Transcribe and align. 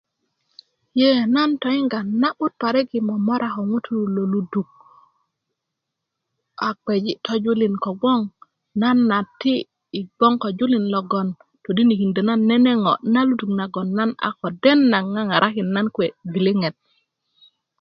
ye 0.99 1.09
nan 1.33 1.49
toyinga 1.61 1.99
na'but 2.21 2.53
parik 2.61 2.87
i 2.97 2.99
momora 3.07 3.47
ko 3.55 3.61
ŋutu 3.71 3.93
lo 4.01 4.07
loluduk 4.15 4.69
a 6.67 6.69
kpeji 6.81 7.11
tojulin 7.25 7.75
kobgoŋ 7.83 8.21
nan 8.81 8.97
a 9.17 9.19
ti' 9.41 9.65
i 9.99 10.01
bgoŋ 10.15 10.33
ko 10.41 10.47
julin 10.57 10.85
logon 10.93 11.27
todinikindö 11.63 12.21
nene 12.49 12.71
ŋo 12.83 12.93
na 13.13 13.19
luduk 13.27 13.51
nagon 13.59 13.89
a 14.27 14.29
ko 14.39 14.47
den 14.63 14.79
na 14.91 14.97
ŋaŋarakin 15.13 15.67
naṅ 15.75 15.87
kuwe 15.93 16.07
i 16.13 16.15
gwiliŋet 16.31 16.75